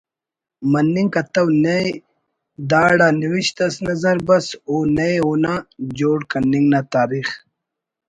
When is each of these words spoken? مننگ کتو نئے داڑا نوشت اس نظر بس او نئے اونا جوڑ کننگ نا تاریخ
مننگ 0.71 1.09
کتو 1.13 1.43
نئے 1.63 1.83
داڑا 2.69 3.09
نوشت 3.21 3.57
اس 3.65 3.75
نظر 3.87 4.15
بس 4.27 4.45
او 4.67 4.75
نئے 4.95 5.13
اونا 5.25 5.53
جوڑ 5.97 6.19
کننگ 6.31 6.67
نا 6.71 6.79
تاریخ 6.93 7.27